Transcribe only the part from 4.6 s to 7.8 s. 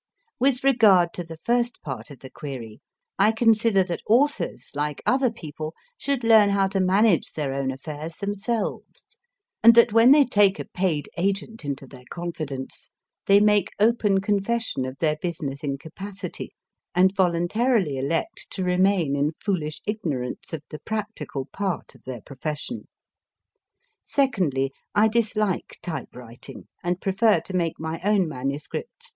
like other people, should learn how to manage their own